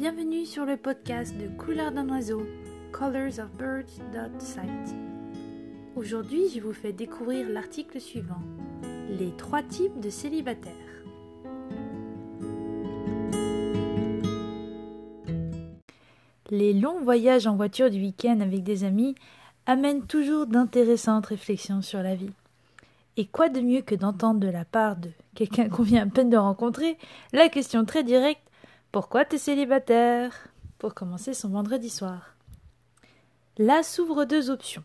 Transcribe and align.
Bienvenue 0.00 0.46
sur 0.46 0.64
le 0.64 0.76
podcast 0.76 1.36
de 1.36 1.48
Couleur 1.48 1.90
d'un 1.90 2.08
oiseau, 2.08 2.46
colorsofbirds.site. 2.92 4.94
Aujourd'hui, 5.96 6.42
je 6.54 6.60
vous 6.60 6.72
fais 6.72 6.92
découvrir 6.92 7.48
l'article 7.48 8.00
suivant 8.00 8.40
Les 9.08 9.32
trois 9.36 9.64
types 9.64 9.98
de 9.98 10.08
célibataires. 10.08 10.72
Les 16.50 16.74
longs 16.74 17.00
voyages 17.00 17.48
en 17.48 17.56
voiture 17.56 17.90
du 17.90 17.98
week-end 17.98 18.38
avec 18.38 18.62
des 18.62 18.84
amis 18.84 19.16
amènent 19.66 20.06
toujours 20.06 20.46
d'intéressantes 20.46 21.26
réflexions 21.26 21.82
sur 21.82 22.04
la 22.04 22.14
vie. 22.14 22.30
Et 23.16 23.26
quoi 23.26 23.48
de 23.48 23.60
mieux 23.60 23.82
que 23.82 23.96
d'entendre 23.96 24.38
de 24.38 24.48
la 24.48 24.64
part 24.64 24.94
de 24.94 25.10
quelqu'un 25.34 25.68
qu'on 25.68 25.82
vient 25.82 26.06
à 26.06 26.06
peine 26.06 26.30
de 26.30 26.36
rencontrer 26.36 26.96
la 27.32 27.48
question 27.48 27.84
très 27.84 28.04
directe 28.04 28.47
Pourquoi 28.90 29.26
t'es 29.26 29.36
célibataire? 29.36 30.48
Pour 30.78 30.94
commencer 30.94 31.34
son 31.34 31.50
vendredi 31.50 31.90
soir. 31.90 32.34
Là 33.58 33.82
s'ouvrent 33.82 34.24
deux 34.24 34.48
options. 34.48 34.82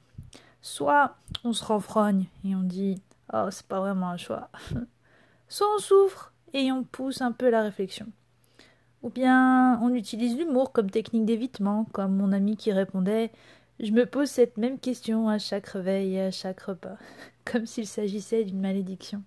Soit 0.61 1.15
on 1.45 1.53
se 1.53 1.63
renfrogne 1.63 2.25
et 2.43 2.53
on 2.53 2.63
dit 2.63 3.01
Oh, 3.31 3.47
c'est 3.49 3.65
pas 3.65 3.79
vraiment 3.79 4.09
un 4.09 4.17
choix. 4.17 4.49
Soit 5.47 5.67
on 5.73 5.79
souffre 5.79 6.33
et 6.51 6.69
on 6.73 6.83
pousse 6.83 7.21
un 7.21 7.31
peu 7.31 7.49
la 7.49 7.61
réflexion. 7.61 8.07
Ou 9.03 9.09
bien 9.09 9.79
on 9.81 9.93
utilise 9.93 10.37
l'humour 10.37 10.73
comme 10.73 10.91
technique 10.91 11.25
d'évitement, 11.25 11.85
comme 11.93 12.17
mon 12.17 12.33
ami 12.33 12.57
qui 12.57 12.73
répondait 12.73 13.31
Je 13.79 13.91
me 13.91 14.05
pose 14.05 14.29
cette 14.29 14.57
même 14.57 14.79
question 14.79 15.29
à 15.29 15.37
chaque 15.37 15.67
réveil 15.67 16.15
et 16.15 16.21
à 16.23 16.31
chaque 16.31 16.59
repas, 16.59 16.97
comme 17.45 17.65
s'il 17.65 17.87
s'agissait 17.87 18.43
d'une 18.43 18.59
malédiction. 18.59 19.23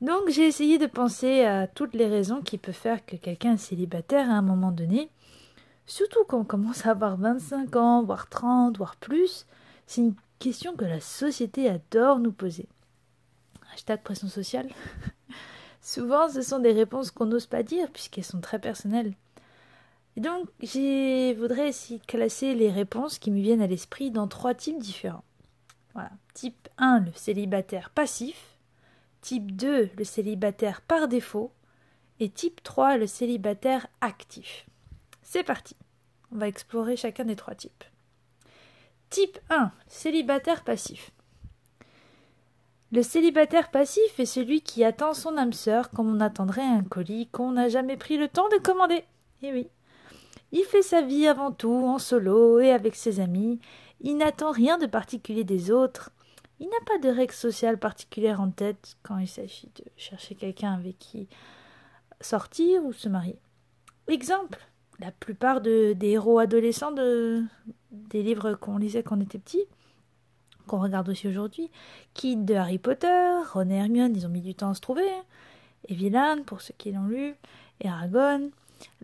Donc 0.00 0.28
j'ai 0.28 0.46
essayé 0.46 0.78
de 0.78 0.86
penser 0.86 1.44
à 1.44 1.66
toutes 1.66 1.94
les 1.94 2.06
raisons 2.06 2.40
qui 2.40 2.56
peuvent 2.56 2.74
faire 2.74 3.04
que 3.04 3.16
quelqu'un 3.16 3.54
est 3.54 3.58
célibataire 3.58 4.30
à 4.30 4.34
un 4.34 4.42
moment 4.42 4.70
donné, 4.70 5.10
surtout 5.86 6.24
quand 6.28 6.38
on 6.38 6.44
commence 6.44 6.86
à 6.86 6.90
avoir 6.90 7.16
25 7.16 7.74
ans, 7.76 8.04
voire 8.04 8.28
30, 8.28 8.76
voire 8.76 8.96
plus. 8.96 9.46
C'est 9.86 10.02
une 10.02 10.14
question 10.38 10.76
que 10.76 10.84
la 10.84 11.00
société 11.00 11.68
adore 11.68 12.20
nous 12.20 12.32
poser. 12.32 12.68
Hashtag 13.74 14.02
pression 14.02 14.28
sociale. 14.28 14.68
Souvent, 15.80 16.28
ce 16.28 16.42
sont 16.42 16.58
des 16.58 16.72
réponses 16.72 17.10
qu'on 17.10 17.26
n'ose 17.26 17.46
pas 17.46 17.62
dire 17.62 17.90
puisqu'elles 17.90 18.24
sont 18.24 18.40
très 18.40 18.58
personnelles. 18.58 19.14
Et 20.16 20.20
donc, 20.20 20.48
je 20.60 21.34
voudrais 21.34 21.70
de 21.70 22.06
classer 22.06 22.54
les 22.54 22.70
réponses 22.70 23.18
qui 23.18 23.30
me 23.30 23.40
viennent 23.40 23.62
à 23.62 23.66
l'esprit 23.66 24.10
dans 24.10 24.28
trois 24.28 24.54
types 24.54 24.78
différents. 24.78 25.24
Voilà. 25.94 26.10
Type 26.34 26.68
1, 26.78 27.00
le 27.00 27.12
célibataire 27.14 27.90
passif. 27.90 28.57
Type 29.20 29.52
2, 29.56 29.90
le 29.96 30.04
célibataire 30.04 30.80
par 30.82 31.08
défaut. 31.08 31.52
Et 32.20 32.28
type 32.28 32.62
3, 32.62 32.96
le 32.96 33.06
célibataire 33.06 33.86
actif. 34.00 34.66
C'est 35.22 35.44
parti. 35.44 35.76
On 36.32 36.38
va 36.38 36.48
explorer 36.48 36.96
chacun 36.96 37.24
des 37.24 37.36
trois 37.36 37.54
types. 37.54 37.84
Type 39.10 39.38
1, 39.50 39.72
célibataire 39.86 40.64
passif. 40.64 41.10
Le 42.90 43.02
célibataire 43.02 43.70
passif 43.70 44.18
est 44.18 44.26
celui 44.26 44.62
qui 44.62 44.82
attend 44.82 45.12
son 45.12 45.36
âme 45.36 45.52
sœur 45.52 45.90
comme 45.90 46.14
on 46.14 46.20
attendrait 46.20 46.62
un 46.62 46.82
colis 46.82 47.28
qu'on 47.28 47.52
n'a 47.52 47.68
jamais 47.68 47.96
pris 47.98 48.16
le 48.16 48.28
temps 48.28 48.48
de 48.48 48.56
commander. 48.56 49.04
Eh 49.42 49.52
oui. 49.52 49.68
Il 50.52 50.64
fait 50.64 50.82
sa 50.82 51.02
vie 51.02 51.26
avant 51.26 51.52
tout 51.52 51.84
en 51.86 51.98
solo 51.98 52.60
et 52.60 52.70
avec 52.70 52.96
ses 52.96 53.20
amis. 53.20 53.60
Il 54.00 54.16
n'attend 54.16 54.50
rien 54.50 54.78
de 54.78 54.86
particulier 54.86 55.44
des 55.44 55.70
autres. 55.70 56.10
Il 56.60 56.66
n'a 56.66 56.84
pas 56.86 56.98
de 56.98 57.08
règles 57.08 57.34
sociales 57.34 57.78
particulières 57.78 58.40
en 58.40 58.50
tête 58.50 58.96
quand 59.02 59.18
il 59.18 59.28
s'agit 59.28 59.70
de 59.76 59.84
chercher 59.96 60.34
quelqu'un 60.34 60.72
avec 60.72 60.98
qui 60.98 61.28
sortir 62.20 62.84
ou 62.84 62.92
se 62.92 63.08
marier. 63.08 63.38
Exemple, 64.08 64.58
la 64.98 65.12
plupart 65.12 65.60
de, 65.60 65.92
des 65.92 66.10
héros 66.10 66.38
adolescents 66.38 66.90
de, 66.90 67.44
des 67.90 68.22
livres 68.22 68.54
qu'on 68.54 68.78
lisait 68.78 69.02
quand 69.02 69.18
on 69.18 69.20
était 69.20 69.38
petit 69.38 69.64
qu'on 70.68 70.80
regarde 70.80 71.08
aussi 71.08 71.26
aujourd'hui. 71.26 71.70
Kid 72.14 72.44
de 72.44 72.54
Harry 72.54 72.78
Potter, 72.78 73.30
Ron 73.52 73.70
et 73.70 73.74
Hermione, 73.74 74.14
ils 74.14 74.26
ont 74.26 74.28
mis 74.28 74.42
du 74.42 74.54
temps 74.54 74.70
à 74.70 74.74
se 74.74 74.80
trouver. 74.80 75.08
Et 75.88 75.94
Villain, 75.94 76.42
pour 76.44 76.60
ceux 76.60 76.74
qui 76.78 76.92
l'ont 76.92 77.06
lu, 77.06 77.34
et 77.80 77.88
Aragorn. 77.88 78.50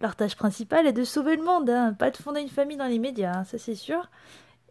Leur 0.01 0.15
tâche 0.15 0.37
principale 0.37 0.87
est 0.87 0.93
de 0.93 1.03
sauver 1.03 1.35
le 1.35 1.43
monde, 1.43 1.69
hein. 1.69 1.95
pas 1.95 2.13
de 2.13 2.17
fonder 2.17 2.41
une 2.41 2.49
famille 2.49 2.77
dans 2.77 2.87
les 2.87 3.01
médias, 3.01 3.39
hein, 3.39 3.45
ça 3.45 3.59
c'est 3.59 3.75
sûr. 3.75 4.09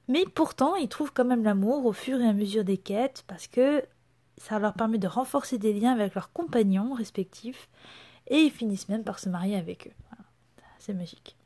Mais 0.08 0.26
pourtant, 0.34 0.76
ils 0.76 0.90
trouvent 0.90 1.14
quand 1.14 1.26
même 1.26 1.44
l'amour 1.44 1.86
au 1.86 1.94
fur 1.94 2.20
et 2.20 2.28
à 2.28 2.34
mesure 2.34 2.64
des 2.64 2.78
quêtes, 2.78 3.24
parce 3.28 3.48
que 3.48 3.84
ça 4.38 4.60
leur 4.60 4.74
permet 4.74 4.98
de 4.98 5.08
renforcer 5.08 5.58
des 5.58 5.74
liens 5.74 5.94
avec 5.94 6.16
leurs 6.16 6.32
compagnons 6.32 6.94
respectifs, 6.94 7.70
et 8.28 8.38
ils 8.38 8.52
finissent 8.52 8.90
même 8.90 9.04
par 9.04 9.20
se 9.20 9.30
marier 9.30 9.56
avec 9.56 9.88
eux. 9.88 10.16
C'est 10.80 10.94
magique. 10.94 11.38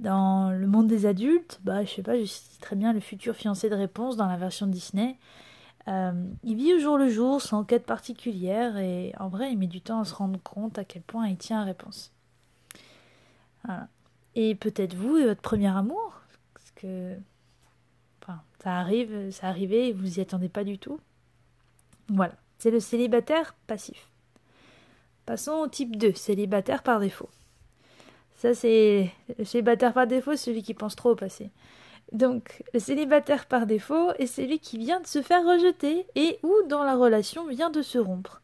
Dans 0.00 0.50
le 0.50 0.66
monde 0.66 0.88
des 0.88 1.06
adultes, 1.06 1.60
bah, 1.62 1.84
je 1.84 1.90
sais 1.90 2.02
pas, 2.02 2.18
je 2.18 2.24
sais 2.24 2.60
très 2.60 2.76
bien 2.76 2.92
le 2.92 3.00
futur 3.00 3.34
fiancé 3.34 3.70
de 3.70 3.74
réponse 3.74 4.16
dans 4.16 4.26
la 4.26 4.36
version 4.36 4.66
Disney. 4.66 5.16
Euh, 5.88 6.12
il 6.42 6.56
vit 6.56 6.74
au 6.74 6.80
jour 6.80 6.98
le 6.98 7.08
jour, 7.08 7.40
sans 7.40 7.64
quête 7.64 7.86
particulière, 7.86 8.76
et 8.76 9.14
en 9.20 9.28
vrai, 9.28 9.52
il 9.52 9.58
met 9.58 9.68
du 9.68 9.80
temps 9.80 10.00
à 10.00 10.04
se 10.04 10.14
rendre 10.14 10.40
compte 10.42 10.78
à 10.78 10.84
quel 10.84 11.02
point 11.02 11.28
il 11.28 11.36
tient 11.36 11.60
à 11.60 11.64
réponse. 11.64 12.12
Voilà. 13.64 13.88
Et 14.34 14.54
peut-être 14.54 14.94
vous, 14.94 15.18
votre 15.22 15.40
premier 15.40 15.74
amour, 15.74 16.20
parce 16.52 16.72
que 16.72 17.16
ça 18.62 18.78
arrive, 18.78 19.30
ça 19.30 19.48
arrivait 19.48 19.88
et 19.88 19.92
vous 19.92 20.18
y 20.18 20.20
attendez 20.20 20.48
pas 20.48 20.64
du 20.64 20.78
tout. 20.78 20.98
Voilà, 22.08 22.34
c'est 22.58 22.70
le 22.70 22.80
célibataire 22.80 23.54
passif. 23.66 24.08
Passons 25.24 25.52
au 25.52 25.68
type 25.68 25.96
2, 25.96 26.14
célibataire 26.14 26.82
par 26.82 27.00
défaut. 27.00 27.28
Ça, 28.36 28.54
c'est 28.54 29.12
le 29.38 29.44
célibataire 29.44 29.92
par 29.92 30.06
défaut, 30.06 30.36
celui 30.36 30.62
qui 30.62 30.74
pense 30.74 30.94
trop 30.94 31.10
au 31.10 31.16
passé. 31.16 31.50
Donc, 32.12 32.62
le 32.72 32.78
célibataire 32.78 33.46
par 33.46 33.66
défaut 33.66 34.12
est 34.18 34.26
celui 34.26 34.60
qui 34.60 34.78
vient 34.78 35.00
de 35.00 35.06
se 35.06 35.22
faire 35.22 35.44
rejeter 35.44 36.06
et 36.14 36.38
ou 36.42 36.54
dans 36.68 36.84
la 36.84 36.96
relation 36.96 37.46
vient 37.46 37.70
de 37.70 37.82
se 37.82 37.98
rompre. 37.98 38.40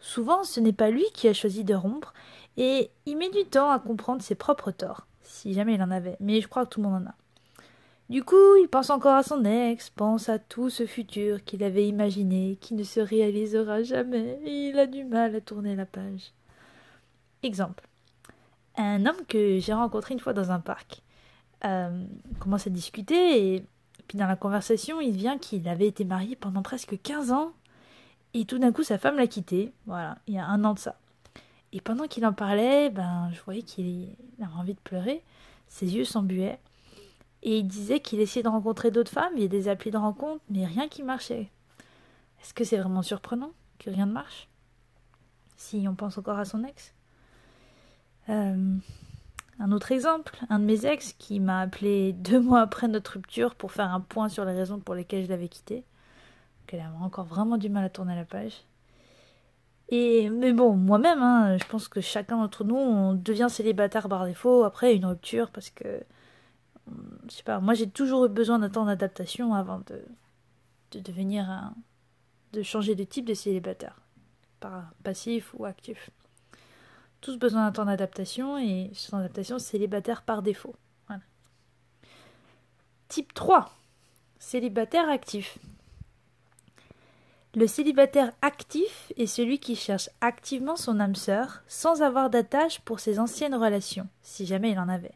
Souvent, 0.00 0.42
ce 0.44 0.60
n'est 0.60 0.72
pas 0.72 0.90
lui 0.90 1.04
qui 1.12 1.28
a 1.28 1.34
choisi 1.34 1.64
de 1.64 1.74
rompre 1.74 2.14
et 2.56 2.90
il 3.06 3.16
met 3.16 3.30
du 3.30 3.44
temps 3.44 3.70
à 3.70 3.78
comprendre 3.78 4.22
ses 4.22 4.34
propres 4.34 4.70
torts, 4.70 5.06
si 5.22 5.52
jamais 5.52 5.74
il 5.74 5.82
en 5.82 5.90
avait, 5.90 6.16
mais 6.20 6.40
je 6.40 6.48
crois 6.48 6.64
que 6.64 6.70
tout 6.70 6.82
le 6.82 6.88
monde 6.88 7.02
en 7.02 7.10
a. 7.10 7.14
Du 8.10 8.22
coup, 8.24 8.56
il 8.60 8.68
pense 8.68 8.90
encore 8.90 9.14
à 9.14 9.22
son 9.22 9.44
ex, 9.44 9.90
pense 9.90 10.28
à 10.28 10.38
tout 10.38 10.70
ce 10.70 10.86
futur 10.86 11.44
qu'il 11.44 11.64
avait 11.64 11.88
imaginé, 11.88 12.58
qui 12.60 12.74
ne 12.74 12.84
se 12.84 13.00
réalisera 13.00 13.82
jamais, 13.82 14.38
et 14.44 14.68
il 14.68 14.78
a 14.78 14.86
du 14.86 15.04
mal 15.04 15.34
à 15.34 15.40
tourner 15.40 15.76
la 15.76 15.86
page. 15.86 16.32
Exemple 17.42 17.88
un 18.76 19.06
homme 19.06 19.24
que 19.28 19.58
j'ai 19.58 19.72
rencontré 19.72 20.14
une 20.14 20.20
fois 20.20 20.32
dans 20.32 20.50
un 20.50 20.60
parc. 20.60 21.02
Euh, 21.64 22.04
commence 22.40 22.66
à 22.66 22.70
discuter 22.70 23.54
et 23.54 23.64
puis 24.08 24.18
dans 24.18 24.26
la 24.26 24.36
conversation, 24.36 25.00
il 25.00 25.16
vient 25.16 25.38
qu'il 25.38 25.68
avait 25.68 25.86
été 25.86 26.04
marié 26.04 26.34
pendant 26.34 26.62
presque 26.62 27.00
15 27.00 27.30
ans 27.30 27.52
et 28.34 28.44
tout 28.44 28.58
d'un 28.58 28.72
coup 28.72 28.82
sa 28.82 28.98
femme 28.98 29.16
l'a 29.16 29.26
quitté. 29.26 29.72
Voilà, 29.86 30.18
il 30.26 30.34
y 30.34 30.38
a 30.38 30.46
un 30.46 30.64
an 30.64 30.74
de 30.74 30.78
ça. 30.78 30.96
Et 31.72 31.80
pendant 31.80 32.06
qu'il 32.06 32.26
en 32.26 32.32
parlait, 32.32 32.90
ben 32.90 33.30
je 33.32 33.40
voyais 33.42 33.62
qu'il 33.62 34.08
avait 34.40 34.52
envie 34.54 34.74
de 34.74 34.80
pleurer. 34.80 35.22
Ses 35.68 35.94
yeux 35.94 36.04
s'embuaient. 36.04 36.58
Et 37.42 37.58
il 37.58 37.66
disait 37.66 38.00
qu'il 38.00 38.20
essayait 38.20 38.42
de 38.42 38.48
rencontrer 38.48 38.90
d'autres 38.90 39.10
femmes, 39.10 39.32
il 39.36 39.42
y 39.42 39.46
a 39.46 39.48
des 39.48 39.68
applis 39.68 39.90
de 39.90 39.96
rencontre, 39.96 40.42
mais 40.48 40.64
rien 40.64 40.88
qui 40.88 41.02
marchait. 41.02 41.50
Est-ce 42.40 42.54
que 42.54 42.64
c'est 42.64 42.78
vraiment 42.78 43.02
surprenant 43.02 43.52
que 43.78 43.90
rien 43.90 44.06
ne 44.06 44.12
marche? 44.12 44.48
Si 45.56 45.86
on 45.88 45.94
pense 45.94 46.18
encore 46.18 46.38
à 46.38 46.44
son 46.44 46.64
ex? 46.64 46.94
Euh, 48.28 48.76
un 49.58 49.72
autre 49.72 49.92
exemple, 49.92 50.36
un 50.50 50.58
de 50.58 50.64
mes 50.64 50.86
ex 50.86 51.12
qui 51.12 51.40
m'a 51.40 51.60
appelé 51.60 52.12
deux 52.12 52.40
mois 52.40 52.60
après 52.60 52.88
notre 52.88 53.12
rupture 53.14 53.54
pour 53.54 53.72
faire 53.72 53.92
un 53.92 54.00
point 54.00 54.28
sur 54.28 54.44
les 54.44 54.54
raisons 54.54 54.80
pour 54.80 54.94
lesquelles 54.94 55.24
je 55.24 55.28
l'avais 55.28 55.48
quitté. 55.48 55.84
Qu'elle 56.66 56.80
avait 56.80 57.04
encore 57.04 57.24
vraiment 57.24 57.58
du 57.58 57.68
mal 57.68 57.84
à 57.84 57.90
tourner 57.90 58.16
la 58.16 58.24
page. 58.24 58.64
Et 59.88 60.30
mais 60.30 60.52
bon, 60.52 60.74
moi-même, 60.74 61.20
hein, 61.20 61.58
je 61.58 61.64
pense 61.66 61.86
que 61.86 62.00
chacun 62.00 62.38
d'entre 62.38 62.64
nous, 62.64 62.76
on 62.76 63.14
devient 63.14 63.48
célibataire 63.50 64.08
par 64.08 64.24
défaut 64.24 64.64
après 64.64 64.94
une 64.96 65.04
rupture 65.04 65.50
parce 65.50 65.70
que, 65.70 66.02
moi 67.60 67.74
j'ai 67.74 67.88
toujours 67.88 68.26
eu 68.26 68.28
besoin 68.28 68.58
d'un 68.58 68.70
temps 68.70 68.84
d'adaptation 68.84 69.54
avant 69.54 69.78
de, 69.86 70.04
de 70.92 71.00
devenir 71.00 71.48
un, 71.48 71.74
de 72.52 72.62
changer 72.62 72.94
de 72.94 73.04
type 73.04 73.24
de 73.24 73.34
célibataire, 73.34 74.00
par 74.60 74.92
passif 75.02 75.54
ou 75.54 75.64
actif 75.64 76.10
tous 77.22 77.38
besoin 77.38 77.64
d'un 77.64 77.72
temps 77.72 77.84
d'adaptation 77.86 78.58
et 78.58 78.90
ce 78.92 79.10
temps 79.10 79.18
d'adaptation 79.18 79.58
célibataire 79.58 80.22
par 80.22 80.42
défaut. 80.42 80.74
Type 83.08 83.32
3. 83.32 83.70
Célibataire 84.38 85.08
actif. 85.08 85.58
Le 87.54 87.66
célibataire 87.66 88.32
actif 88.40 89.12
est 89.16 89.26
celui 89.26 89.58
qui 89.58 89.76
cherche 89.76 90.08
activement 90.22 90.76
son 90.76 90.98
âme 90.98 91.14
sœur 91.14 91.62
sans 91.68 92.02
avoir 92.02 92.30
d'attache 92.30 92.80
pour 92.80 93.00
ses 93.00 93.18
anciennes 93.18 93.54
relations, 93.54 94.08
si 94.22 94.46
jamais 94.46 94.70
il 94.70 94.78
en 94.78 94.88
avait. 94.88 95.14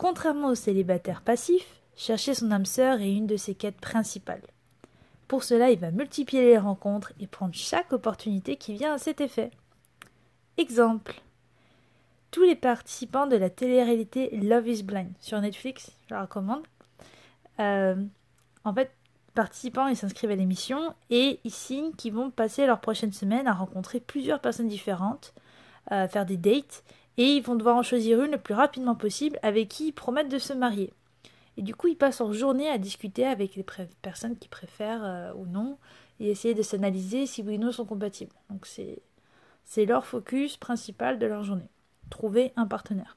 Contrairement 0.00 0.48
au 0.48 0.54
célibataire 0.54 1.20
passif, 1.20 1.62
chercher 1.94 2.32
son 2.32 2.50
âme 2.52 2.64
sœur 2.64 3.02
est 3.02 3.12
une 3.12 3.26
de 3.26 3.36
ses 3.36 3.54
quêtes 3.54 3.82
principales. 3.82 4.40
Pour 5.28 5.44
cela, 5.44 5.70
il 5.70 5.78
va 5.78 5.90
multiplier 5.90 6.42
les 6.42 6.56
rencontres 6.56 7.12
et 7.20 7.26
prendre 7.26 7.52
chaque 7.52 7.92
opportunité 7.92 8.56
qui 8.56 8.72
vient 8.72 8.94
à 8.94 8.98
cet 8.98 9.20
effet. 9.20 9.50
Exemple. 10.56 11.20
tous 12.30 12.44
les 12.44 12.56
participants 12.56 13.26
de 13.26 13.36
la 13.36 13.50
télé-réalité 13.50 14.34
Love 14.38 14.68
is 14.68 14.82
Blind 14.84 15.12
sur 15.20 15.38
Netflix, 15.38 15.90
je 16.08 16.14
la 16.14 16.22
recommande. 16.22 16.62
Euh, 17.58 18.02
en 18.64 18.72
fait, 18.72 18.94
participants, 19.34 19.86
ils 19.86 19.98
s'inscrivent 19.98 20.30
à 20.30 20.34
l'émission 20.34 20.94
et 21.10 21.40
ils 21.44 21.52
signent 21.52 21.92
qu'ils 21.92 22.14
vont 22.14 22.30
passer 22.30 22.64
leur 22.64 22.80
prochaine 22.80 23.12
semaine 23.12 23.46
à 23.46 23.52
rencontrer 23.52 24.00
plusieurs 24.00 24.40
personnes 24.40 24.68
différentes, 24.68 25.34
à 25.88 26.08
faire 26.08 26.24
des 26.24 26.38
dates, 26.38 26.84
et 27.16 27.36
ils 27.36 27.42
vont 27.42 27.56
devoir 27.56 27.76
en 27.76 27.82
choisir 27.82 28.22
une 28.22 28.32
le 28.32 28.38
plus 28.38 28.54
rapidement 28.54 28.94
possible 28.94 29.38
avec 29.42 29.68
qui 29.68 29.88
ils 29.88 29.92
promettent 29.92 30.30
de 30.30 30.38
se 30.38 30.52
marier. 30.52 30.92
Et 31.56 31.62
du 31.62 31.74
coup, 31.74 31.88
ils 31.88 31.96
passent 31.96 32.20
leur 32.20 32.32
journée 32.32 32.68
à 32.68 32.78
discuter 32.78 33.26
avec 33.26 33.56
les 33.56 33.66
personnes 34.02 34.36
qui 34.38 34.48
préfèrent 34.48 35.04
euh, 35.04 35.32
ou 35.34 35.46
non, 35.46 35.76
et 36.18 36.30
essayer 36.30 36.54
de 36.54 36.62
s'analyser 36.62 37.26
si 37.26 37.42
oui 37.42 37.56
ou 37.56 37.60
non 37.60 37.72
sont 37.72 37.84
compatibles. 37.84 38.32
Donc 38.48 38.66
c'est, 38.66 39.02
leur 39.84 40.06
focus 40.06 40.56
principal 40.56 41.18
de 41.18 41.26
leur 41.26 41.44
journée. 41.44 41.68
Trouver 42.08 42.52
un 42.56 42.66
partenaire. 42.66 43.16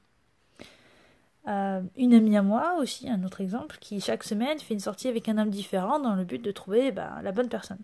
Euh, 1.46 1.82
une 1.96 2.14
amie 2.14 2.36
à 2.36 2.42
moi 2.42 2.76
aussi, 2.78 3.08
un 3.08 3.22
autre 3.24 3.40
exemple, 3.40 3.76
qui 3.80 4.00
chaque 4.00 4.24
semaine 4.24 4.58
fait 4.58 4.74
une 4.74 4.80
sortie 4.80 5.08
avec 5.08 5.28
un 5.28 5.38
homme 5.38 5.50
différent 5.50 5.98
dans 5.98 6.14
le 6.14 6.24
but 6.24 6.42
de 6.42 6.50
trouver 6.50 6.90
bah, 6.90 7.20
la 7.22 7.32
bonne 7.32 7.48
personne. 7.48 7.80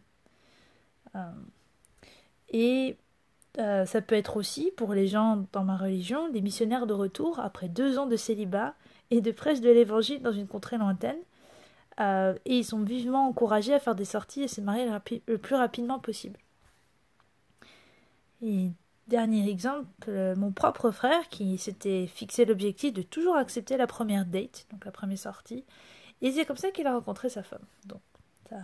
Euh, 1.14 1.20
et 2.48 2.96
euh, 3.58 3.85
ça 3.85 4.00
peut 4.00 4.14
être 4.14 4.37
aussi, 4.37 4.73
pour 4.76 4.94
les 4.94 5.06
gens 5.06 5.44
dans 5.52 5.64
ma 5.64 5.76
religion, 5.76 6.29
des 6.29 6.41
missionnaires 6.41 6.87
de 6.87 6.94
retour 6.94 7.41
après 7.41 7.69
deux 7.69 7.99
ans 7.99 8.06
de 8.06 8.17
célibat 8.17 8.75
et 9.11 9.20
de 9.20 9.32
prêche 9.32 9.61
de 9.61 9.70
l'évangile 9.70 10.23
dans 10.23 10.32
une 10.32 10.47
contrée 10.47 10.79
lointaine. 10.79 11.19
et 11.99 12.56
ils 12.58 12.64
sont 12.64 12.82
vivement 12.82 13.26
encouragés 13.29 13.75
à 13.75 13.81
faire 13.81 13.94
des 13.94 14.05
sorties 14.05 14.43
et 14.43 14.49
se 14.49 14.61
marier 14.61 14.88
le 15.26 15.38
plus 15.38 15.55
rapidement 15.56 15.99
possible. 15.99 16.38
Et 18.43 18.70
Dernier 19.11 19.50
exemple, 19.50 19.88
euh, 20.06 20.37
mon 20.37 20.53
propre 20.53 20.93
frère 20.93 21.29
qui 21.31 21.58
s'était 21.58 22.06
fixé 22.06 22.44
l'objectif 22.44 22.93
de 22.93 23.03
toujours 23.03 23.35
accepter 23.35 23.76
la 23.76 23.88
première 23.88 24.25
date, 24.25 24.69
donc 24.70 24.85
la 24.85 24.93
première 24.93 25.19
sortie, 25.19 25.64
et 26.23 26.31
c'est 26.31 26.44
comme 26.44 26.56
ça 26.56 26.70
qu'il 26.70 26.87
a 26.87 26.94
rencontré 26.94 27.29
sa 27.29 27.43
femme. 27.43 27.64
Donc 27.87 28.00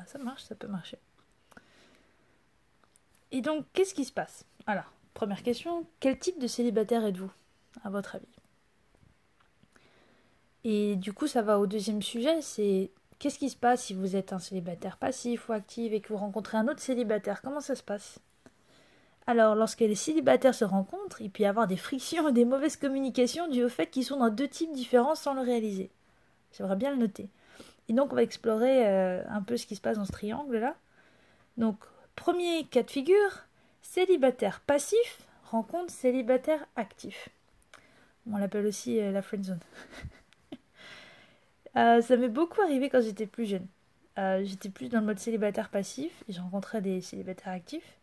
ça 0.07 0.19
marche, 0.19 0.45
ça 0.45 0.55
peut 0.55 0.69
marcher. 0.69 0.99
Et 3.33 3.41
donc, 3.41 3.65
qu'est-ce 3.73 3.95
qui 3.95 4.05
se 4.05 4.13
passe? 4.13 4.45
Alors, 4.67 4.93
première 5.15 5.43
question, 5.43 5.87
quel 6.01 6.19
type 6.19 6.39
de 6.39 6.47
célibataire 6.47 7.05
êtes-vous, 7.05 7.33
à 7.85 7.91
votre 7.91 8.17
avis? 8.17 8.27
Et 10.65 10.97
du 10.97 11.13
coup, 11.13 11.27
ça 11.27 11.43
va 11.43 11.59
au 11.59 11.67
deuxième 11.67 12.03
sujet, 12.03 12.43
c'est 12.43 12.91
qu'est-ce 13.19 13.39
qui 13.39 13.51
se 13.51 13.57
passe 13.57 13.85
si 13.85 13.95
vous 13.95 14.17
êtes 14.17 14.33
un 14.33 14.39
célibataire 14.39 14.97
passif 14.97 15.49
ou 15.49 15.53
actif 15.53 15.93
et 15.93 16.01
que 16.01 16.09
vous 16.09 16.19
rencontrez 16.19 16.57
un 16.59 16.69
autre 16.69 16.81
célibataire? 16.81 17.41
Comment 17.43 17.61
ça 17.61 17.75
se 17.75 17.83
passe? 17.83 18.19
Alors, 19.29 19.57
lorsque 19.57 19.81
les 19.81 19.95
célibataires 19.97 20.55
se 20.55 20.65
rencontrent, 20.65 21.21
il 21.21 21.31
peut 21.31 21.43
y 21.43 21.47
avoir 21.47 21.67
des 21.67 21.77
frictions 21.77 22.29
et 22.29 22.33
des 22.33 22.45
mauvaises 22.45 22.77
communications 22.77 23.49
dues 23.49 23.65
au 23.65 23.69
fait 23.69 23.89
qu'ils 23.89 24.05
sont 24.05 24.19
dans 24.19 24.31
deux 24.31 24.49
types 24.49 24.73
différents 24.73 25.17
sans 25.17 25.35
le 25.35 25.41
réaliser. 25.41 25.91
J'aimerais 26.53 26.77
bien 26.77 26.91
le 26.91 26.97
noter. 26.97 27.29
Et 27.89 27.93
donc, 27.93 28.13
on 28.13 28.17
va 28.17 28.23
explorer 28.23 28.87
euh, 28.87 29.23
un 29.29 29.43
peu 29.43 29.57
ce 29.57 29.67
qui 29.67 29.77
se 29.77 29.81
passe 29.81 29.99
dans 29.99 30.05
ce 30.05 30.13
triangle-là. 30.13 30.75
Donc, 31.57 31.77
premier 32.17 32.65
cas 32.65 32.83
de 32.83 32.91
figure, 32.91 33.47
célibataire 33.83 34.61
passif 34.61 35.19
rencontre 35.45 35.93
célibataire 35.93 36.67
actif. 36.75 37.29
On 38.29 38.37
l'appelle 38.37 38.67
aussi 38.67 39.01
euh, 39.01 39.13
la 39.13 39.23
friend 39.23 39.45
zone. 39.45 39.61
Euh, 41.77 42.01
ça 42.01 42.17
m'est 42.17 42.31
beaucoup 42.31 42.63
arrivé 42.63 42.89
quand 42.89 43.03
j'étais 43.03 43.27
plus 43.27 43.45
jeune. 43.45 43.67
j'étais 44.17 44.71
plus 44.71 44.89
dans 44.89 45.01
le 45.01 45.05
mode 45.05 45.19
célibataire 45.19 45.69
passif 45.69 46.25
et 46.27 46.33
je 46.33 46.41
rencontrais 46.41 46.81
des 46.81 47.03
célibataires 47.03 47.53
actifs. 47.53 47.99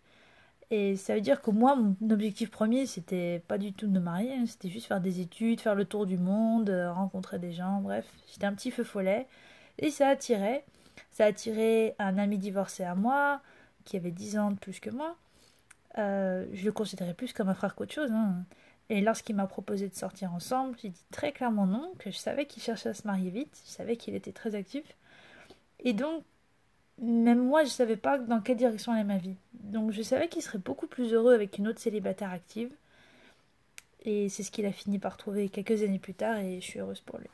Et 0.75 0.95
ça 0.95 1.13
veut 1.13 1.21
dire 1.21 1.44
que 1.44 1.51
moi, 1.51 1.75
mon 1.75 1.95
objectif 2.10 2.50
premier, 2.50 2.88
c'était 2.88 3.44
pas 3.48 3.60
du 3.60 3.74
tout 3.74 3.86
de 3.86 3.92
me 3.92 4.00
marier, 4.00 4.33
hein. 4.33 4.45
c'était 4.48 4.69
juste 4.69 4.88
faire 4.88 5.01
des 5.01 5.19
études, 5.19 5.62
faire 5.62 5.75
le 5.75 5.86
tour 5.86 6.07
du 6.07 6.18
monde, 6.18 6.71
euh, 6.71 6.92
rencontrer 6.92 7.38
des 7.38 7.51
gens, 7.51 7.80
bref. 7.81 8.07
J'étais 8.31 8.48
un 8.48 8.56
petit 8.56 8.71
feu 8.71 8.83
follet. 8.83 9.27
Et 9.77 9.92
ça 9.92 10.07
attirait. 10.07 10.63
Ça 11.12 11.25
attirait 11.25 11.95
un 12.00 12.18
ami 12.18 12.39
divorcé 12.39 12.83
à 12.83 12.95
moi, 12.95 13.42
qui 13.85 13.97
avait 13.97 14.12
10 14.12 14.38
ans 14.38 14.51
de 14.51 14.57
plus 14.57 14.80
que 14.80 14.89
moi. 14.89 15.15
Euh, 15.97 16.45
je 16.53 16.65
le 16.65 16.71
considérais 16.71 17.13
plus 17.13 17.33
comme 17.33 17.50
un 17.50 17.53
frère 17.53 17.75
qu'autre 17.75 17.94
chose. 17.94 18.12
Hein. 18.12 18.44
Et 18.89 19.01
lorsqu'il 19.01 19.35
m'a 19.35 19.47
proposé 19.47 19.88
de 19.88 19.95
sortir 19.95 20.33
ensemble, 20.33 20.77
j'ai 20.81 20.89
dit 20.89 21.06
très 21.12 21.31
clairement 21.31 21.65
non, 21.65 21.94
que 22.00 22.12
je 22.12 22.18
savais 22.18 22.45
qu'il 22.45 22.62
cherchait 22.62 22.89
à 22.89 22.94
se 22.94 23.07
marier 23.07 23.30
vite, 23.30 23.62
je 23.65 23.71
savais 23.71 23.95
qu'il 23.95 24.15
était 24.15 24.33
très 24.33 24.56
actif. 24.56 24.83
Et 25.80 25.94
donc, 25.94 26.24
même 27.01 27.44
moi, 27.44 27.63
je 27.63 27.69
savais 27.69 27.97
pas 27.97 28.18
dans 28.18 28.41
quelle 28.41 28.57
direction 28.57 28.91
allait 28.91 29.03
ma 29.03 29.18
vie. 29.18 29.35
Donc 29.53 29.91
je 29.91 30.01
savais 30.01 30.27
qu'il 30.27 30.41
serait 30.41 30.59
beaucoup 30.59 30.88
plus 30.88 31.13
heureux 31.13 31.33
avec 31.33 31.57
une 31.57 31.68
autre 31.68 31.79
célibataire 31.79 32.31
active. 32.31 32.71
Et 34.06 34.29
c'est 34.29 34.44
ce 34.44 34.51
qu'il 34.51 34.65
a 34.65 34.71
fini 34.71 35.00
par 35.00 35.18
trouver 35.18 35.50
quelques 35.50 35.81
années 35.81 36.00
plus 36.00 36.13
tard 36.13 36.38
et 36.38 36.59
je 36.59 36.65
suis 36.65 36.79
heureuse 36.79 37.01
pour 37.01 37.19
lui. 37.19 37.29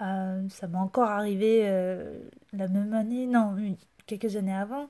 Euh, 0.00 0.48
ça 0.48 0.68
m'a 0.68 0.78
encore 0.78 1.08
arrivé 1.08 1.62
euh, 1.64 2.18
la 2.52 2.68
même 2.68 2.92
année, 2.94 3.26
non, 3.26 3.56
quelques 4.06 4.36
années 4.36 4.54
avant. 4.54 4.88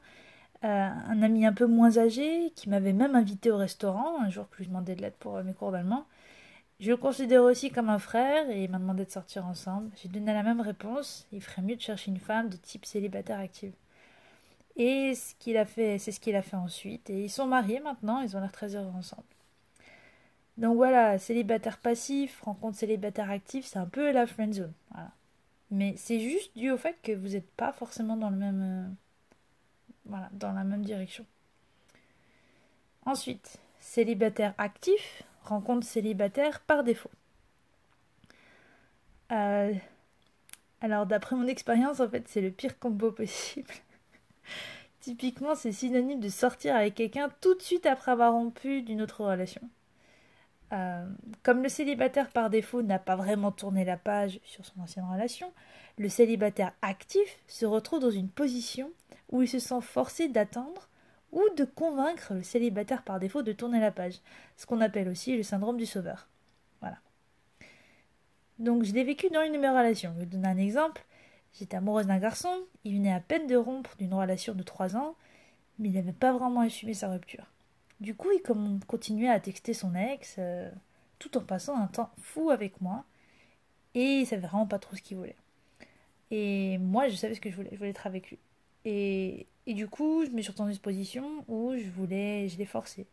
Euh, 0.65 0.89
un 1.09 1.23
ami 1.23 1.45
un 1.45 1.53
peu 1.53 1.67
moins 1.67 1.99
âgé 1.99 2.53
qui 2.55 2.69
m'avait 2.69 2.93
même 2.93 3.17
invité 3.17 3.51
au 3.51 3.57
restaurant 3.57 4.21
un 4.21 4.31
jour 4.31 4.49
que 4.51 4.63
je 4.63 4.69
demandais 4.69 4.95
de 4.95 5.03
l'aide 5.03 5.15
pour 5.19 5.43
mes 5.43 5.55
cours 5.55 5.73
d'allemand. 5.73 6.07
Je 6.81 6.91
le 6.91 6.97
considère 6.97 7.43
aussi 7.43 7.71
comme 7.71 7.89
un 7.89 7.99
frère 7.99 8.51
et 8.51 8.65
il 8.65 8.71
m'a 8.71 8.79
demandé 8.79 9.05
de 9.05 9.11
sortir 9.11 9.47
ensemble. 9.47 9.91
J'ai 10.03 10.09
donné 10.09 10.33
la 10.33 10.43
même 10.43 10.61
réponse. 10.61 11.27
Il 11.33 11.41
ferait 11.41 11.63
mieux 11.63 11.77
de 11.77 11.81
chercher 11.81 12.11
une 12.11 12.19
femme 12.19 12.49
de 12.49 12.57
type 12.57 12.85
célibataire 12.87 13.39
active. 13.39 13.73
Et 14.77 15.15
ce 15.15 15.35
qu'il 15.39 15.57
a 15.57 15.65
fait, 15.65 15.99
c'est 15.99 16.13
ce 16.13 16.21
qu'il 16.21 16.35
a 16.37 16.43
fait 16.43 16.57
ensuite. 16.57 17.11
Et 17.11 17.25
ils 17.25 17.31
sont 17.31 17.47
mariés 17.47 17.81
maintenant, 17.81 18.21
ils 18.21 18.37
ont 18.37 18.41
l'air 18.41 18.53
très 18.53 18.75
heureux 18.75 18.93
ensemble. 18.97 19.23
Donc 20.59 20.77
voilà, 20.77 21.19
célibataire 21.19 21.79
passif, 21.79 22.41
rencontre 22.43 22.77
célibataire 22.77 23.31
actif, 23.31 23.65
c'est 23.65 23.79
un 23.79 23.87
peu 23.87 24.13
la 24.13 24.27
friend 24.27 24.53
zone. 24.53 24.73
Mais 25.71 25.95
c'est 25.97 26.21
juste 26.21 26.57
dû 26.57 26.71
au 26.71 26.77
fait 26.77 26.97
que 27.03 27.13
vous 27.13 27.29
n'êtes 27.29 27.51
pas 27.53 27.73
forcément 27.73 28.17
dans 28.17 28.29
le 28.29 28.37
même, 28.37 28.63
euh, 28.63 28.95
voilà, 30.07 30.29
dans 30.33 30.53
la 30.53 30.65
même 30.65 30.85
direction. 30.85 31.25
Ensuite, 33.05 33.59
célibataire 33.79 34.55
actif, 34.59 35.23
rencontre 35.45 35.87
célibataire 35.87 36.61
par 36.61 36.85
défaut. 36.85 37.11
Euh, 39.33 39.73
alors 40.81 41.07
d'après 41.07 41.37
mon 41.37 41.47
expérience, 41.47 42.01
en 42.01 42.09
fait, 42.09 42.29
c'est 42.29 42.41
le 42.41 42.51
pire 42.51 42.79
combo 42.79 43.11
possible. 43.13 43.73
Typiquement, 45.01 45.55
c'est 45.55 45.73
synonyme 45.73 46.21
de 46.21 46.29
sortir 46.29 46.77
avec 46.77 46.95
quelqu'un 46.95 47.29
tout 47.41 47.55
de 47.55 47.63
suite 47.63 47.87
après 47.87 48.13
avoir 48.13 48.33
rompu 48.33 48.83
d'une 48.83 49.03
autre 49.03 49.25
relation. 49.25 49.63
Euh, 50.73 51.05
comme 51.43 51.63
le 51.63 51.69
célibataire 51.69 52.31
par 52.31 52.49
défaut 52.49 52.83
n'a 52.83 52.99
pas 52.99 53.17
vraiment 53.17 53.51
tourné 53.51 53.85
la 53.85 53.97
page 53.97 54.41
sur 54.45 54.65
son 54.65 54.81
ancienne 54.81 55.05
relation, 55.05 55.53
le 55.99 56.09
célibataire 56.09 56.73
actif 56.83 57.39
se 57.47 57.67
retrouve 57.67 58.01
dans 58.01 58.11
une 58.11 58.29
position 58.29 58.91
où 59.31 59.43
il 59.43 59.49
se 59.49 59.59
sent 59.59 59.81
forcé 59.81 60.29
d'attendre 60.29 60.89
ou 61.33 61.43
de 61.57 61.65
convaincre 61.65 62.35
le 62.35 62.43
célibataire 62.43 63.03
par 63.03 63.19
défaut 63.19 63.43
de 63.43 63.53
tourner 63.53 63.81
la 63.81 63.91
page, 63.91 64.21
ce 64.57 64.67
qu'on 64.67 64.81
appelle 64.81 65.09
aussi 65.09 65.37
le 65.37 65.43
syndrome 65.43 65.79
du 65.79 65.87
sauveur. 65.87 66.29
Voilà. 66.81 66.99
Donc 68.59 68.85
je 68.85 68.93
l'ai 68.93 69.05
vécu 69.05 69.29
dans 69.31 69.43
une 69.43 69.53
de 69.53 69.59
mes 69.59 69.69
relations. 69.69 70.13
Je 70.15 70.21
vais 70.21 70.27
donner 70.27 70.49
un 70.49 70.59
exemple. 70.59 71.05
J'étais 71.55 71.77
amoureuse 71.77 72.07
d'un 72.07 72.19
garçon, 72.19 72.65
il 72.85 72.95
venait 72.95 73.13
à 73.13 73.21
peine 73.21 73.47
de 73.47 73.57
rompre 73.57 73.95
d'une 73.99 74.15
relation 74.15 74.55
de 74.55 74.63
3 74.63 74.97
ans, 74.97 75.17
mais 75.79 75.91
il 75.91 75.95
n'avait 75.95 76.13
pas 76.13 76.33
vraiment 76.33 76.61
assumé 76.61 76.95
sa 76.95 77.11
rupture. 77.11 77.45
Du 78.01 78.15
coup, 78.15 78.29
il 78.33 78.43
continuait 78.87 79.29
à 79.29 79.39
texter 79.39 79.75
son 79.75 79.95
ex, 79.95 80.37
euh, 80.39 80.71
tout 81.19 81.37
en 81.37 81.43
passant 81.43 81.77
un 81.77 81.89
temps 81.89 82.11
fou 82.21 82.51
avec 82.51 82.81
moi, 82.81 83.05
et 83.95 84.21
il 84.21 84.27
savait 84.27 84.47
vraiment 84.47 84.67
pas 84.67 84.79
trop 84.79 84.97
ce 84.97 85.03
qu'il 85.03 85.19
voulait. 85.19 85.37
Et 86.33 86.79
moi, 86.79 87.09
je 87.09 87.15
savais 87.15 87.35
ce 87.35 87.41
que 87.41 87.51
je 87.51 87.57
voulais, 87.57 87.69
je 87.73 87.77
voulais 87.77 87.91
être 87.91 88.07
avec 88.07 88.31
lui. 88.31 88.39
Et, 88.87 89.47
et 89.67 89.75
du 89.75 89.87
coup, 89.87 90.25
je 90.25 90.31
me 90.31 90.41
suis 90.41 90.51
retrouvée 90.51 90.71
dans 90.71 90.75
une 90.75 90.81
position 90.81 91.45
où 91.47 91.75
je 91.77 91.89
voulais, 91.91 92.49
je 92.49 92.57
l'ai 92.57 92.65
forcé. 92.65 93.07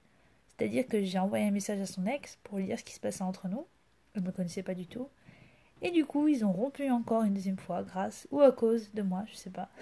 C'est-à-dire 0.48 0.88
que 0.88 1.04
j'ai 1.04 1.20
envoyé 1.20 1.46
un 1.46 1.52
message 1.52 1.82
à 1.82 1.86
son 1.86 2.06
ex 2.06 2.38
pour 2.44 2.58
lui 2.58 2.66
dire 2.66 2.80
ce 2.80 2.84
qui 2.86 2.94
se 2.94 3.00
passait 3.00 3.22
entre 3.22 3.50
nous. 3.50 3.68
Elle 4.16 4.22
ne 4.22 4.28
me 4.28 4.32
connaissait 4.32 4.64
pas 4.64 4.74
du 4.74 4.88
tout. 4.88 5.10
Et 5.82 5.92
du 5.92 6.06
coup, 6.06 6.30
ils 6.30 6.46
ont 6.46 6.54
rompu 6.54 6.90
encore 6.90 7.24
une 7.24 7.34
deuxième 7.34 7.58
fois, 7.58 7.84
grâce 7.84 8.26
ou 8.32 8.40
à 8.40 8.54
cause 8.54 8.94
de 8.94 9.02
moi, 9.02 9.26
je 9.28 9.36
sais 9.36 9.52
pas. 9.52 9.70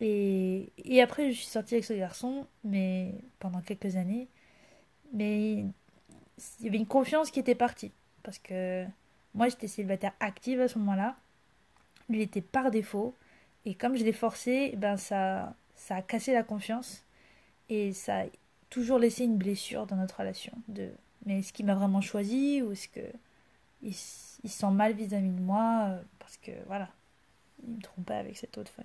Et, 0.00 0.72
et 0.78 1.02
après, 1.02 1.32
je 1.32 1.38
suis 1.38 1.48
sortie 1.48 1.74
avec 1.74 1.84
ce 1.84 1.92
garçon, 1.92 2.46
mais 2.62 3.16
pendant 3.40 3.60
quelques 3.60 3.96
années. 3.96 4.28
Mais 5.12 5.64
il 6.60 6.64
y 6.64 6.68
avait 6.68 6.76
une 6.76 6.86
confiance 6.86 7.32
qui 7.32 7.40
était 7.40 7.56
partie. 7.56 7.90
Parce 8.22 8.38
que 8.38 8.84
moi, 9.34 9.48
j'étais 9.48 9.66
célibataire 9.66 10.12
active 10.20 10.60
à 10.60 10.68
ce 10.68 10.78
moment-là. 10.78 11.16
Lui 12.08 12.22
était 12.22 12.40
par 12.40 12.70
défaut. 12.70 13.14
Et 13.64 13.74
comme 13.74 13.96
je 13.96 14.04
l'ai 14.04 14.12
forcé, 14.12 14.74
ben 14.76 14.96
ça, 14.96 15.54
ça 15.74 15.96
a 15.96 16.02
cassé 16.02 16.32
la 16.32 16.42
confiance 16.42 17.04
et 17.68 17.92
ça 17.92 18.20
a 18.20 18.24
toujours 18.70 18.98
laissé 18.98 19.24
une 19.24 19.36
blessure 19.36 19.86
dans 19.86 19.96
notre 19.96 20.20
relation. 20.20 20.52
Mais 21.26 21.40
est-ce 21.40 21.52
qu'il 21.52 21.66
m'a 21.66 21.74
vraiment 21.74 22.00
choisi 22.00 22.62
ou 22.62 22.72
est-ce 22.72 22.88
que 22.88 23.00
il, 23.82 23.94
sent 23.94 24.70
mal 24.70 24.92
vis-à-vis 24.92 25.30
de 25.30 25.40
moi 25.40 25.88
euh, 25.88 26.02
parce 26.18 26.36
que 26.36 26.50
voilà, 26.66 26.88
il 27.62 27.74
me 27.74 27.80
trompait 27.80 28.14
avec 28.14 28.36
cette 28.36 28.58
autre 28.58 28.72
feuille. 28.72 28.84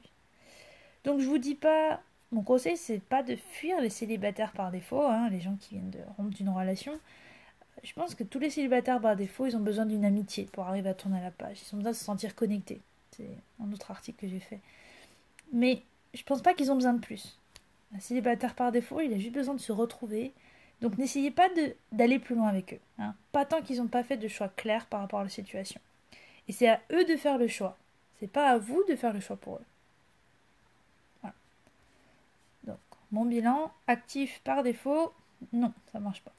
Donc 1.03 1.19
je 1.19 1.25
vous 1.25 1.37
dis 1.37 1.55
pas 1.55 1.99
mon 2.31 2.41
conseil, 2.41 2.77
c'est 2.77 3.01
pas 3.01 3.23
de 3.23 3.35
fuir 3.35 3.79
les 3.79 3.89
célibataires 3.89 4.51
par 4.53 4.71
défaut, 4.71 5.03
hein, 5.03 5.29
les 5.29 5.39
gens 5.39 5.55
qui 5.59 5.75
viennent 5.75 5.91
de 5.91 5.99
rompre 6.17 6.35
d'une 6.35 6.49
relation. 6.49 6.93
Je 7.83 7.93
pense 7.93 8.15
que 8.15 8.23
tous 8.23 8.39
les 8.39 8.49
célibataires 8.49 8.99
par 8.99 9.15
défaut, 9.15 9.45
ils 9.45 9.55
ont 9.55 9.61
besoin 9.61 9.85
d'une 9.85 10.05
amitié 10.05 10.45
pour 10.51 10.65
arriver 10.65 10.89
à 10.89 10.93
tourner 10.93 11.21
la 11.21 11.31
page. 11.31 11.59
Ils 11.61 11.75
ont 11.75 11.77
besoin 11.77 11.91
de 11.91 11.97
se 11.97 12.03
sentir 12.03 12.35
connectés. 12.35 12.81
C'est 13.15 13.29
un 13.61 13.71
autre 13.71 13.91
article 13.91 14.19
que 14.19 14.27
j'ai 14.27 14.39
fait. 14.39 14.59
Mais 15.51 15.81
je 16.13 16.23
pense 16.23 16.41
pas 16.41 16.53
qu'ils 16.53 16.71
ont 16.71 16.75
besoin 16.75 16.93
de 16.93 16.99
plus. 16.99 17.37
Un 17.95 17.99
célibataire 17.99 18.55
par 18.55 18.71
défaut, 18.71 19.01
il 19.01 19.13
a 19.13 19.19
juste 19.19 19.33
besoin 19.33 19.53
de 19.53 19.59
se 19.59 19.71
retrouver. 19.71 20.33
Donc 20.81 20.97
n'essayez 20.97 21.31
pas 21.31 21.49
d'aller 21.91 22.19
plus 22.19 22.35
loin 22.35 22.47
avec 22.47 22.73
eux. 22.73 22.79
Hein. 22.99 23.15
Pas 23.31 23.45
tant 23.45 23.61
qu'ils 23.61 23.77
n'ont 23.77 23.87
pas 23.87 24.03
fait 24.03 24.17
de 24.17 24.27
choix 24.27 24.49
clairs 24.49 24.85
par 24.87 25.01
rapport 25.01 25.19
à 25.19 25.23
la 25.23 25.29
situation. 25.29 25.79
Et 26.47 26.51
c'est 26.51 26.67
à 26.67 26.81
eux 26.91 27.05
de 27.05 27.15
faire 27.15 27.37
le 27.37 27.47
choix. 27.47 27.77
C'est 28.19 28.27
pas 28.27 28.49
à 28.49 28.57
vous 28.57 28.83
de 28.89 28.95
faire 28.95 29.13
le 29.13 29.19
choix 29.19 29.37
pour 29.37 29.55
eux. 29.55 29.65
Voilà. 31.21 31.35
Donc, 32.63 32.79
mon 33.11 33.25
bilan, 33.25 33.71
actif 33.87 34.41
par 34.43 34.63
défaut, 34.63 35.13
non, 35.51 35.73
ça 35.91 35.99
marche 35.99 36.21
pas. 36.21 36.33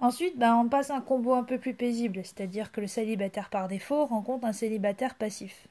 Ensuite, 0.00 0.38
bah, 0.38 0.56
on 0.56 0.68
passe 0.68 0.90
à 0.90 0.96
un 0.96 1.00
combo 1.02 1.34
un 1.34 1.44
peu 1.44 1.58
plus 1.58 1.74
paisible, 1.74 2.24
c'est-à-dire 2.24 2.72
que 2.72 2.80
le 2.80 2.86
célibataire 2.86 3.50
par 3.50 3.68
défaut 3.68 4.06
rencontre 4.06 4.46
un 4.46 4.52
célibataire 4.52 5.14
passif. 5.14 5.68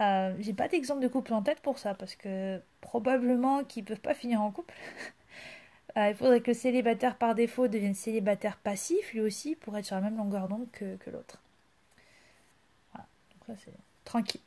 Euh, 0.00 0.34
j'ai 0.40 0.54
pas 0.54 0.68
d'exemple 0.68 1.00
de 1.00 1.08
couple 1.08 1.34
en 1.34 1.42
tête 1.42 1.60
pour 1.60 1.78
ça, 1.78 1.94
parce 1.94 2.16
que 2.16 2.60
probablement 2.80 3.62
qu'ils 3.62 3.84
peuvent 3.84 4.00
pas 4.00 4.14
finir 4.14 4.40
en 4.42 4.50
couple. 4.50 4.74
Euh, 5.98 6.08
il 6.08 6.14
faudrait 6.14 6.40
que 6.40 6.52
le 6.52 6.54
célibataire 6.54 7.16
par 7.16 7.34
défaut 7.34 7.68
devienne 7.68 7.94
célibataire 7.94 8.56
passif, 8.56 9.12
lui 9.12 9.20
aussi, 9.20 9.56
pour 9.56 9.76
être 9.76 9.84
sur 9.84 9.96
la 9.96 10.00
même 10.00 10.16
longueur 10.16 10.48
d'onde 10.48 10.66
que, 10.72 10.96
l'autre. 11.10 11.38
Voilà, 12.94 13.06
c'est 13.62 13.74
tranquille. 14.02 14.40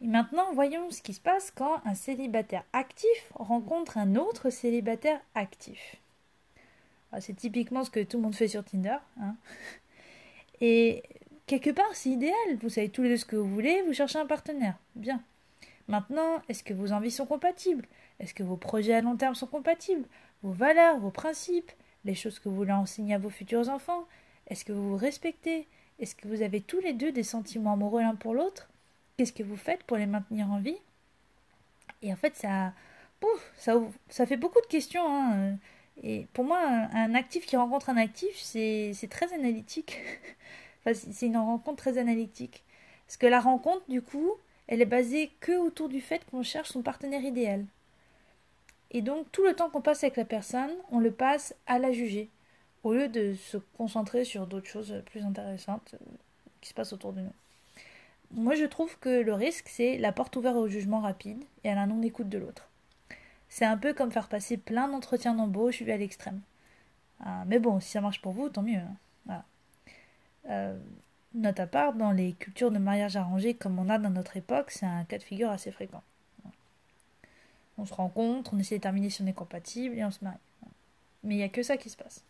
Et 0.00 0.06
maintenant, 0.06 0.52
voyons 0.52 0.92
ce 0.92 1.02
qui 1.02 1.12
se 1.12 1.20
passe 1.20 1.50
quand 1.50 1.84
un 1.84 1.94
célibataire 1.94 2.62
actif 2.72 3.32
rencontre 3.34 3.98
un 3.98 4.14
autre 4.14 4.50
célibataire 4.50 5.18
actif. 5.34 5.96
Ah, 7.12 7.20
c'est 7.20 7.34
typiquement 7.34 7.84
ce 7.84 7.90
que 7.90 8.00
tout 8.00 8.16
le 8.16 8.22
monde 8.22 8.34
fait 8.34 8.48
sur 8.48 8.64
Tinder. 8.64 8.96
Hein. 9.20 9.36
Et 10.60 11.02
quelque 11.46 11.70
part, 11.70 11.94
c'est 11.94 12.10
idéal. 12.10 12.34
Vous 12.60 12.70
savez 12.70 12.88
tous 12.88 13.02
les 13.02 13.10
deux 13.10 13.16
ce 13.18 13.24
que 13.24 13.36
vous 13.36 13.48
voulez, 13.48 13.82
vous 13.82 13.92
cherchez 13.92 14.18
un 14.18 14.26
partenaire. 14.26 14.76
Bien. 14.94 15.22
Maintenant, 15.88 16.40
est-ce 16.48 16.62
que 16.62 16.72
vos 16.72 16.92
envies 16.92 17.10
sont 17.10 17.26
compatibles? 17.26 17.86
Est-ce 18.20 18.32
que 18.34 18.42
vos 18.42 18.56
projets 18.56 18.94
à 18.94 19.00
long 19.00 19.16
terme 19.16 19.34
sont 19.34 19.46
compatibles? 19.46 20.06
Vos 20.42 20.52
valeurs, 20.52 20.98
vos 20.98 21.10
principes, 21.10 21.72
les 22.04 22.14
choses 22.14 22.38
que 22.38 22.48
vous 22.48 22.56
voulez 22.56 22.72
enseigner 22.72 23.14
à 23.14 23.18
vos 23.18 23.30
futurs 23.30 23.68
enfants 23.68 24.06
Est-ce 24.48 24.64
que 24.64 24.72
vous 24.72 24.90
vous 24.90 24.96
respectez? 24.96 25.66
Est-ce 25.98 26.14
que 26.14 26.28
vous 26.28 26.42
avez 26.42 26.60
tous 26.60 26.80
les 26.80 26.92
deux 26.94 27.12
des 27.12 27.22
sentiments 27.22 27.74
amoureux 27.74 28.00
l'un 28.00 28.14
pour 28.14 28.34
l'autre? 28.34 28.68
Qu'est-ce 29.16 29.32
que 29.32 29.42
vous 29.42 29.56
faites 29.56 29.82
pour 29.84 29.96
les 29.96 30.06
maintenir 30.06 30.50
en 30.50 30.60
vie? 30.60 30.78
Et 32.00 32.12
en 32.12 32.16
fait, 32.16 32.34
ça, 32.36 32.72
ça, 33.56 33.80
ça 34.08 34.26
fait 34.26 34.36
beaucoup 34.36 34.60
de 34.60 34.66
questions. 34.66 35.04
Hein. 35.06 35.58
Et 36.02 36.26
pour 36.32 36.44
moi, 36.44 36.58
un, 36.58 37.14
actif 37.14 37.46
qui 37.46 37.56
rencontre 37.56 37.90
un 37.90 37.96
actif, 37.96 38.36
c'est 38.40 39.08
très 39.10 39.32
analytique. 39.32 39.98
enfin, 40.86 40.98
c'est 41.10 41.26
une 41.26 41.36
rencontre 41.36 41.76
très 41.82 41.98
analytique. 41.98 42.62
Parce 43.06 43.16
que 43.16 43.26
la 43.26 43.40
rencontre, 43.40 43.82
du 43.88 44.02
coup, 44.02 44.32
elle 44.66 44.80
est 44.80 44.86
basée 44.86 45.30
que 45.40 45.52
autour 45.58 45.88
du 45.88 46.00
fait 46.00 46.24
qu'on 46.30 46.42
cherche 46.42 46.70
son 46.70 46.82
partenaire 46.82 47.22
idéal. 47.22 47.66
Et 48.90 49.02
donc, 49.02 49.30
tout 49.32 49.44
le 49.44 49.54
temps 49.54 49.70
qu'on 49.70 49.80
passe 49.80 50.04
avec 50.04 50.16
la 50.16 50.24
personne, 50.24 50.70
on 50.90 50.98
le 50.98 51.10
passe 51.10 51.54
à 51.66 51.78
la 51.78 51.92
juger, 51.92 52.28
au 52.82 52.92
lieu 52.92 53.08
de 53.08 53.34
se 53.34 53.56
concentrer 53.76 54.24
sur 54.24 54.46
d'autres 54.46 54.68
choses 54.68 55.02
plus 55.06 55.24
intéressantes 55.24 55.94
euh, 55.94 56.04
qui 56.60 56.70
se 56.70 56.74
passent 56.74 56.92
autour 56.92 57.12
de 57.12 57.20
nous. 57.20 57.32
Moi, 58.32 58.54
je 58.54 58.64
trouve 58.64 58.98
que 58.98 59.20
le 59.20 59.34
risque, 59.34 59.68
c'est 59.68 59.98
la 59.98 60.12
porte 60.12 60.36
ouverte 60.36 60.56
au 60.56 60.68
jugement 60.68 61.00
rapide 61.00 61.42
et 61.64 61.70
à 61.70 61.74
la 61.74 61.86
non-écoute 61.86 62.28
de 62.28 62.38
l'autre. 62.38 62.68
C'est 63.52 63.66
un 63.66 63.76
peu 63.76 63.92
comme 63.92 64.10
faire 64.10 64.28
passer 64.28 64.56
plein 64.56 64.88
d'entretiens 64.88 65.34
d'embauche 65.34 65.82
à 65.82 65.96
l'extrême. 65.98 66.40
Ah, 67.20 67.44
mais 67.46 67.58
bon, 67.58 67.80
si 67.80 67.90
ça 67.90 68.00
marche 68.00 68.22
pour 68.22 68.32
vous, 68.32 68.48
tant 68.48 68.62
mieux. 68.62 68.80
Hein. 69.28 69.42
Euh, 70.48 70.78
note 71.34 71.60
à 71.60 71.66
part, 71.66 71.92
dans 71.92 72.12
les 72.12 72.32
cultures 72.32 72.70
de 72.70 72.78
mariage 72.78 73.14
arrangé 73.14 73.52
comme 73.52 73.78
on 73.78 73.90
a 73.90 73.98
dans 73.98 74.08
notre 74.08 74.38
époque, 74.38 74.70
c'est 74.70 74.86
un 74.86 75.04
cas 75.04 75.18
de 75.18 75.22
figure 75.22 75.50
assez 75.50 75.70
fréquent. 75.70 76.02
On 77.76 77.84
se 77.84 77.92
rencontre, 77.92 78.54
on 78.54 78.58
essaie 78.58 78.76
de 78.76 78.78
déterminer 78.78 79.10
si 79.10 79.20
on 79.20 79.26
est 79.26 79.34
compatible 79.34 79.98
et 79.98 80.04
on 80.06 80.10
se 80.10 80.24
marie. 80.24 80.38
Mais 81.22 81.34
il 81.34 81.36
n'y 81.36 81.42
a 81.42 81.50
que 81.50 81.62
ça 81.62 81.76
qui 81.76 81.90
se 81.90 81.96
passe. 81.98 82.24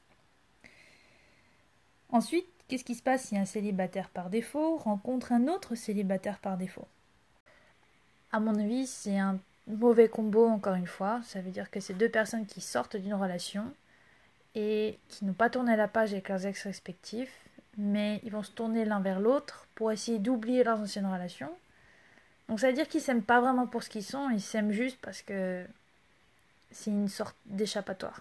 Ensuite, 2.10 2.46
qu'est-ce 2.66 2.82
qui 2.82 2.96
se 2.96 3.02
passe 3.02 3.26
si 3.26 3.38
un 3.38 3.44
célibataire 3.44 4.08
par 4.08 4.28
défaut 4.28 4.76
rencontre 4.76 5.30
un 5.30 5.46
autre 5.46 5.76
célibataire 5.76 6.40
par 6.40 6.56
défaut? 6.56 6.88
À 8.32 8.40
mon 8.40 8.58
avis, 8.58 8.88
c'est 8.88 9.20
un 9.20 9.38
mauvais 9.66 10.08
combo 10.08 10.46
encore 10.46 10.74
une 10.74 10.86
fois. 10.86 11.20
Ça 11.24 11.40
veut 11.40 11.50
dire 11.50 11.70
que 11.70 11.80
c'est 11.80 11.94
deux 11.94 12.08
personnes 12.08 12.46
qui 12.46 12.60
sortent 12.60 12.96
d'une 12.96 13.14
relation 13.14 13.72
et 14.54 14.98
qui 15.08 15.24
n'ont 15.24 15.32
pas 15.32 15.50
tourné 15.50 15.76
la 15.76 15.88
page 15.88 16.12
avec 16.12 16.28
leurs 16.28 16.44
ex 16.46 16.64
respectifs, 16.64 17.34
mais 17.78 18.20
ils 18.24 18.32
vont 18.32 18.42
se 18.42 18.50
tourner 18.50 18.84
l'un 18.84 19.00
vers 19.00 19.20
l'autre 19.20 19.66
pour 19.74 19.92
essayer 19.92 20.18
d'oublier 20.18 20.62
leurs 20.62 20.80
anciennes 20.80 21.06
relations. 21.06 21.52
Donc 22.48 22.60
ça 22.60 22.66
veut 22.68 22.74
dire 22.74 22.88
qu'ils 22.88 23.00
s'aiment 23.00 23.22
pas 23.22 23.40
vraiment 23.40 23.66
pour 23.66 23.82
ce 23.82 23.88
qu'ils 23.88 24.04
sont, 24.04 24.28
ils 24.30 24.40
s'aiment 24.40 24.72
juste 24.72 24.98
parce 25.00 25.22
que 25.22 25.64
c'est 26.70 26.90
une 26.90 27.08
sorte 27.08 27.36
d'échappatoire. 27.46 28.20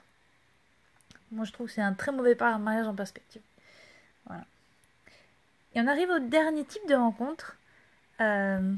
Moi 1.32 1.46
je 1.46 1.52
trouve 1.52 1.68
que 1.68 1.74
c'est 1.74 1.82
un 1.82 1.94
très 1.94 2.12
mauvais 2.12 2.36
mariage 2.36 2.88
en 2.88 2.96
perspective. 2.96 3.42
Voilà. 4.26 4.46
Et 5.74 5.82
on 5.82 5.88
arrive 5.88 6.10
au 6.10 6.20
dernier 6.20 6.64
type 6.66 6.88
de 6.88 6.96
rencontre. 6.96 7.58
Euh, 8.20 8.74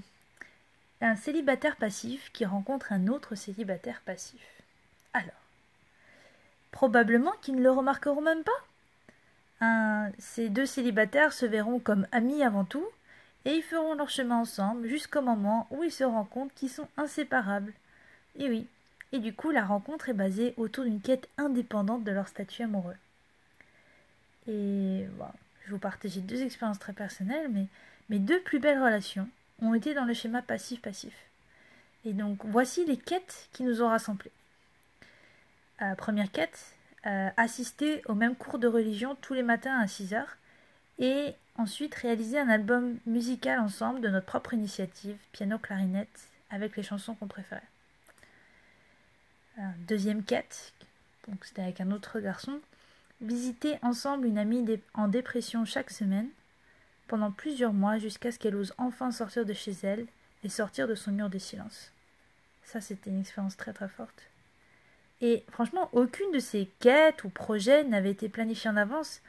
un 1.06 1.16
célibataire 1.16 1.76
passif 1.76 2.32
qui 2.32 2.46
rencontre 2.46 2.92
un 2.94 3.08
autre 3.08 3.36
célibataire 3.36 4.02
passif. 4.06 4.42
Alors, 5.14 5.32
probablement 6.72 7.34
qu'ils 7.42 7.56
ne 7.56 7.62
le 7.64 7.72
remarqueront 7.72 8.22
même 8.22 8.44
pas. 8.44 10.10
ces 10.18 10.50
deux 10.50 10.66
célibataires 10.66 11.34
se 11.34 11.46
verront 11.46 11.80
comme 11.80 12.08
amis 12.12 12.44
avant 12.44 12.66
tout, 12.66 12.86
et 13.46 13.52
ils 13.56 13.64
feront 13.64 13.96
leur 13.96 14.10
chemin 14.10 14.38
ensemble 14.38 14.88
jusqu'au 14.88 15.22
moment 15.22 15.68
où 15.72 15.84
ils 15.84 15.92
se 15.92 16.04
rendent 16.04 16.30
compte 16.30 16.54
qu'ils 16.54 16.70
sont 16.70 16.88
inséparables. 16.98 17.74
Et 18.38 18.50
oui, 18.50 18.68
et 19.12 19.20
du 19.20 19.34
coup 19.34 19.52
la 19.52 19.66
rencontre 19.66 20.10
est 20.10 20.14
basée 20.14 20.54
autour 20.58 20.86
d'une 20.86 21.02
quête 21.02 21.30
indépendante 21.38 22.04
de 22.04 22.12
leur 22.12 22.28
statut 22.28 22.64
amoureux. 22.64 22.96
Et 24.48 25.06
voilà, 25.18 25.34
je 25.66 25.72
vous 25.72 25.80
partager 25.80 26.22
deux 26.22 26.42
expériences 26.42 26.80
très 26.80 26.94
personnelles, 26.94 27.50
mais 27.52 27.68
mes 28.10 28.20
deux 28.20 28.42
plus 28.42 28.60
belles 28.60 28.82
relations 28.82 29.30
ont 29.62 29.74
été 29.74 29.94
dans 29.94 30.06
le 30.06 30.14
schéma 30.14 30.42
passif-passif. 30.42 31.14
Et 32.06 32.14
donc 32.14 32.40
voici 32.46 32.86
les 32.86 32.98
quêtes 32.98 33.50
qui 33.54 33.64
nous 33.64 33.82
ont 33.82 33.88
rassemblés. 33.88 34.32
Euh, 35.82 35.96
première 35.96 36.32
quête, 36.32 36.76
euh, 37.06 37.30
assister 37.38 38.02
au 38.06 38.14
même 38.14 38.36
cours 38.36 38.60
de 38.60 38.68
religion 38.68 39.16
tous 39.22 39.34
les 39.34 39.44
matins 39.44 39.80
à 39.80 39.88
6 39.88 40.14
heures 40.14 40.38
et 41.00 41.34
ensuite 41.58 41.96
réaliser 41.96 42.40
un 42.40 42.50
album 42.50 42.98
musical 43.06 43.60
ensemble 43.60 44.02
de 44.02 44.10
notre 44.10 44.26
propre 44.26 44.54
initiative, 44.54 45.18
piano-clarinette, 45.32 46.28
avec 46.50 46.76
les 46.78 46.84
chansons 46.84 47.16
qu'on 47.16 47.28
préférait. 47.28 47.62
Euh, 49.60 49.62
deuxième 49.88 50.24
quête, 50.24 50.74
donc 51.28 51.46
c'était 51.46 51.62
avec 51.62 51.82
un 51.82 51.92
autre 51.92 52.20
garçon, 52.20 52.60
visiter 53.22 53.78
ensemble 53.82 54.28
une 54.28 54.38
amie 54.38 54.66
en 54.94 55.08
dépression 55.08 55.66
chaque 55.66 55.92
semaine 55.92 56.30
pendant 57.08 57.32
plusieurs 57.32 57.74
mois 57.74 57.98
jusqu'à 57.98 58.32
ce 58.32 58.40
qu'elle 58.40 58.56
ose 58.56 58.74
enfin 58.78 59.12
sortir 59.12 59.46
de 59.46 59.54
chez 59.54 59.76
elle 59.84 60.06
et 60.44 60.50
sortir 60.50 60.88
de 60.88 60.96
son 60.96 61.12
mur 61.12 61.30
de 61.30 61.38
silence. 61.38 61.92
Ça, 62.64 62.82
c'était 62.82 63.10
une 63.10 63.22
expérience 63.22 63.58
très 63.58 63.74
très 63.74 63.88
forte. 63.88 64.24
Et 65.22 65.46
franchement, 65.52 65.90
aucune 65.94 66.32
de 66.32 66.40
ces 66.40 66.70
quêtes 66.80 67.24
ou 67.24 67.30
projets 67.30 67.84
n'avait 67.84 68.12
été 68.12 68.30
planifiée 68.30 68.70
en 68.70 68.78
avance. 68.78 69.22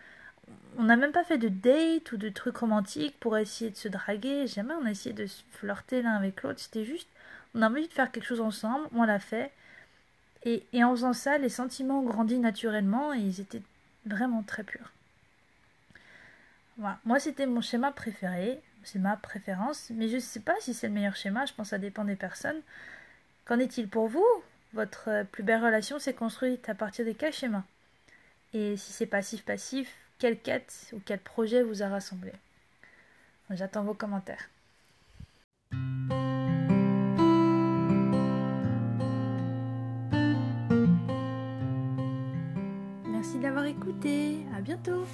On 0.77 0.85
n'a 0.85 0.97
même 0.97 1.13
pas 1.13 1.25
fait 1.25 1.39
de 1.39 1.49
date 1.49 2.11
ou 2.13 2.17
de 2.17 2.29
trucs 2.29 2.57
romantiques 2.57 3.19
pour 3.21 3.39
essayer 3.39 3.71
de 3.71 3.77
se 3.77 3.89
draguer. 3.89 4.47
Jamais 4.47 4.75
on 4.75 4.87
a 4.87 4.91
essayé 4.91 5.15
de 5.15 5.27
flirter 5.53 6.03
l'un 6.03 6.17
avec 6.17 6.43
l'autre. 6.43 6.61
C'était 6.61 6.85
juste, 6.85 7.09
on 7.55 7.63
a 7.63 7.69
envie 7.69 7.87
de 7.87 7.93
faire 7.93 8.11
quelque 8.11 8.27
chose 8.27 8.41
ensemble, 8.41 8.89
on 8.95 9.05
l'a 9.05 9.21
fait. 9.21 9.53
Et, 10.43 10.65
et 10.73 10.85
en 10.85 10.91
faisant 10.91 11.13
ça, 11.13 11.39
les 11.39 11.49
sentiments 11.49 12.01
ont 12.01 12.05
grandi 12.05 12.39
naturellement 12.39 13.15
et 13.15 13.21
ils 13.21 13.41
étaient 13.41 13.63
vraiment 14.05 14.43
très 14.43 14.65
purs. 14.65 14.91
Moi, 16.77 17.21
c'était 17.21 17.47
mon 17.47 17.61
schéma 17.61 17.93
préféré, 17.93 18.61
c'est 18.83 18.99
ma 18.99 19.17
préférence, 19.17 19.91
mais 19.91 20.09
je 20.09 20.17
ne 20.17 20.21
sais 20.21 20.41
pas 20.41 20.55
si 20.61 20.75
c'est 20.75 20.89
le 20.89 20.95
meilleur 20.95 21.17
schéma, 21.17 21.47
je 21.47 21.55
pense 21.55 21.67
que 21.67 21.71
ça 21.71 21.79
dépend 21.79 22.05
des 22.05 22.17
personnes. 22.17 22.61
Qu'en 23.45 23.59
est-il 23.59 23.89
pour 23.89 24.09
vous? 24.09 24.27
Votre 24.73 25.25
plus 25.31 25.43
belle 25.43 25.63
relation 25.63 25.99
s'est 25.99 26.15
construite 26.15 26.69
à 26.69 26.75
partir 26.75 27.07
de 27.07 27.13
quel 27.13 27.33
schéma? 27.33 27.65
Et 28.53 28.77
si 28.77 28.93
c'est 28.93 29.07
passif-passif, 29.07 29.95
quelle 30.19 30.39
quête 30.39 30.91
ou 30.93 31.01
quel 31.05 31.21
projet 31.21 31.63
vous 31.63 31.83
a 31.83 31.89
rassemblé? 31.89 32.33
J'attends 33.51 33.85
vos 33.85 33.95
commentaires. 33.95 34.49
Merci 43.07 43.39
d'avoir 43.39 43.65
écouté, 43.65 44.45
à 44.57 44.61
bientôt 44.61 45.05